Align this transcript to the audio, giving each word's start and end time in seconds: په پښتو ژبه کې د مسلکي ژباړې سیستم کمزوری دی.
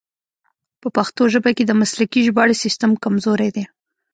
په 0.81 0.87
پښتو 0.95 1.23
ژبه 1.33 1.51
کې 1.57 1.63
د 1.65 1.71
مسلکي 1.81 2.19
ژباړې 2.27 2.55
سیستم 2.63 2.91
کمزوری 3.03 3.49
دی. 3.55 3.63